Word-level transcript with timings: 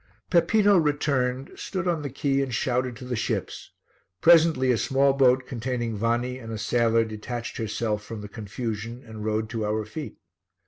Peppino 0.31 0.77
returned, 0.79 1.51
stood 1.55 1.87
on 1.87 2.01
the 2.01 2.09
quay 2.09 2.41
and 2.41 2.55
shouted 2.55 2.95
to 2.95 3.05
the 3.05 3.15
ships; 3.15 3.69
presently 4.19 4.71
a 4.71 4.77
small 4.79 5.13
boat 5.13 5.45
containing 5.45 5.95
Vanni 5.95 6.39
and 6.39 6.51
a 6.51 6.57
sailor 6.57 7.05
detached 7.05 7.57
herself 7.57 8.03
from 8.03 8.21
the 8.21 8.27
confusion 8.27 9.03
and 9.05 9.23
rowed 9.23 9.47
to 9.51 9.63
our 9.63 9.85
feet. 9.85 10.17